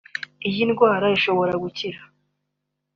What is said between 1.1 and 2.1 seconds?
ishobora gukira